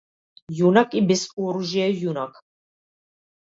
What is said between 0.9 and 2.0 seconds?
и без оружје е